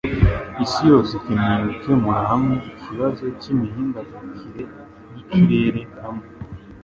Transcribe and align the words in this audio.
Isi 0.63 0.81
yose 0.91 1.11
ikeneye 1.19 1.57
gukemura 1.65 2.21
hamwe 2.31 2.55
ikibazo 2.71 3.25
cy'imihindagurikire 3.39 4.63
y'ikirere 5.13 5.81
hamwe. 6.01 6.27